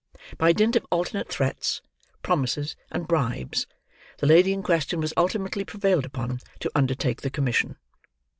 By 0.39 0.51
dint 0.51 0.75
of 0.75 0.83
alternate 0.89 1.31
threats, 1.31 1.79
promises, 2.23 2.75
and 2.91 3.07
bribes, 3.07 3.67
the 4.17 4.25
lady 4.25 4.51
in 4.51 4.63
question 4.63 4.99
was 4.99 5.13
ultimately 5.15 5.63
prevailed 5.63 6.05
upon 6.05 6.39
to 6.61 6.71
undertake 6.73 7.21
the 7.21 7.29
commission. 7.29 7.77